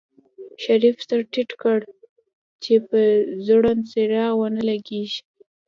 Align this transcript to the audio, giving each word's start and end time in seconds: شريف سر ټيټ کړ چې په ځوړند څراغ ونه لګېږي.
شريف 0.63 0.97
سر 1.07 1.21
ټيټ 1.31 1.49
کړ 1.61 1.79
چې 2.63 2.73
په 2.87 2.99
ځوړند 3.45 3.81
څراغ 3.91 4.31
ونه 4.39 4.61
لګېږي. 4.69 5.21